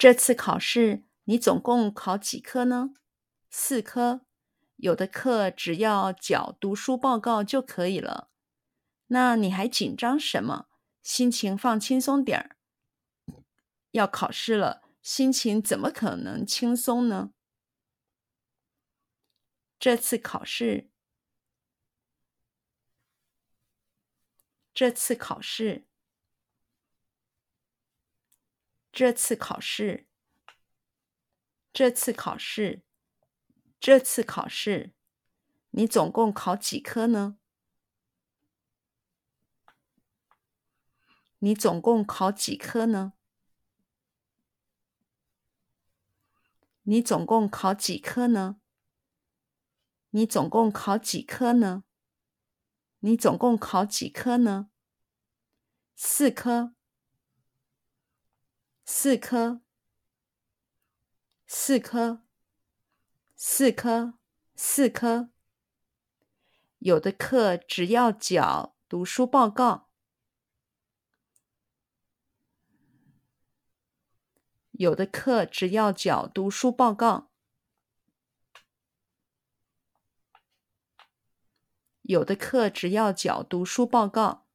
[0.00, 2.94] 这次考试你总共考几科呢？
[3.50, 4.22] 四科。
[4.76, 8.30] 有的课只要缴读书报告就可以了。
[9.08, 10.68] 那你还紧张什么？
[11.02, 12.56] 心情放轻松点儿。
[13.90, 17.32] 要考试了，心情怎么可能轻松呢？
[19.78, 20.88] 这次考试，
[24.72, 25.86] 这次考试，
[29.00, 30.06] 这次考试，
[31.72, 32.84] 这次考试，
[33.80, 34.92] 这次考试，
[35.70, 37.38] 你总共考几科呢？
[41.38, 43.14] 你总共考几科呢？
[46.82, 48.60] 你总共考几科呢？
[50.10, 51.84] 你总共考几科呢？
[52.98, 54.68] 你总共考几科呢？
[55.96, 56.74] 四科，
[58.92, 59.62] 四科，
[61.46, 62.24] 四科，
[63.36, 64.14] 四科，
[64.56, 65.30] 四科。
[66.80, 69.88] 有的课只要缴读书报告，
[74.72, 77.30] 有的课只要缴读书报告。
[82.02, 84.48] 有的课只要缴读书报告，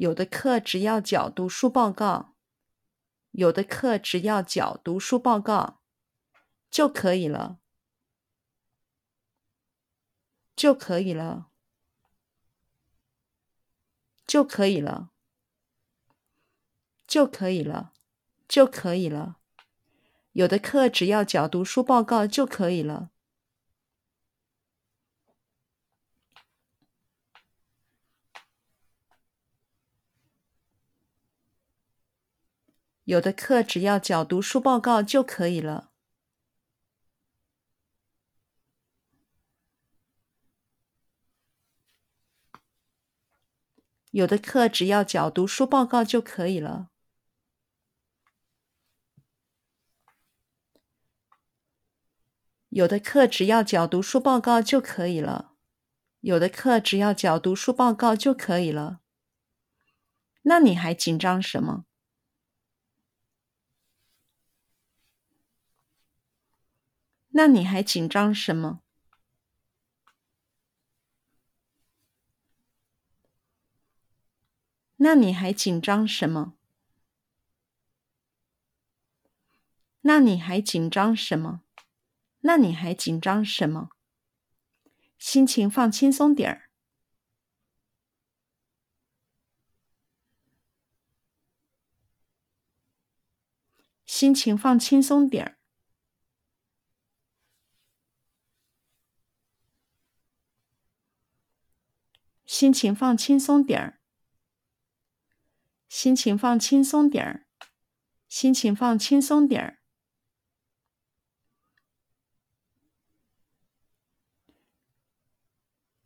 [0.00, 2.34] 有的课只要缴读书报告，
[3.32, 5.82] 有的课只要缴读书报告
[6.70, 7.58] 就可以了，
[10.56, 11.50] 就可以了，
[14.26, 15.10] 就可以了，
[17.06, 17.92] 就可以了，
[18.48, 19.36] 就可以了。
[20.32, 23.10] 有的课只要缴读书报告就可以了。
[33.04, 35.90] 有的课只要缴读书报告就可以了。
[44.12, 46.90] 有的课只要缴读书报告就可以了。
[52.68, 55.56] 有的课只要缴读书报告就可以了，
[56.20, 59.00] 有的课只要缴读书报告就可以了。
[60.42, 61.84] 那你还紧张什么？
[67.32, 68.80] 那你还紧张什么？
[74.96, 76.54] 那你还紧张什么？
[80.02, 81.62] 那你还紧张什么？
[82.40, 83.90] 那你还紧张什么？
[85.18, 86.70] 心情放轻松点儿。
[94.04, 95.59] 心情放轻松点儿。
[102.60, 104.00] 心情放轻松点儿。
[105.88, 107.46] 心情放轻松点儿。
[108.28, 109.78] 心情放轻松点儿。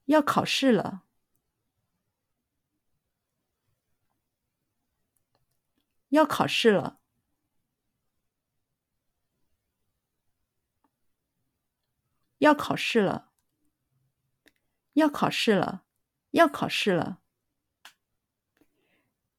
[0.04, 1.02] 要考试了，
[6.10, 7.00] 要考试了，
[12.38, 13.32] 要考试了，
[14.92, 15.84] 要考试了，
[16.34, 17.20] 要考试了。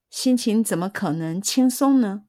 [0.10, 2.26] 心情怎么可能轻松呢？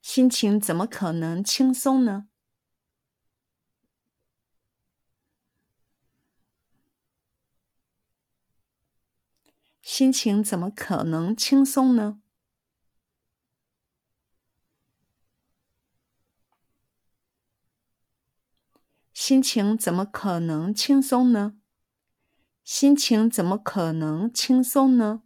[0.00, 2.28] 心情怎么可能轻松呢？
[9.82, 12.22] 心情怎么可能轻松呢？
[19.26, 21.54] 心情怎么可能轻松呢？
[22.62, 25.22] 心情怎么可能轻松呢？